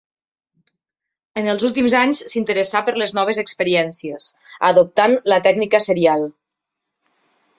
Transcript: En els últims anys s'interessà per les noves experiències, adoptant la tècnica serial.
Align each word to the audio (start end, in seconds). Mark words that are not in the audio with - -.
En 1.41 1.49
els 1.51 1.65
últims 1.69 1.95
anys 1.99 2.21
s'interessà 2.31 2.81
per 2.87 2.95
les 3.01 3.13
noves 3.17 3.41
experiències, 3.43 4.27
adoptant 4.71 5.15
la 5.33 5.41
tècnica 5.49 5.85
serial. 5.91 6.25